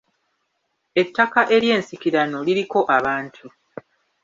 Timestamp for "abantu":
2.97-3.45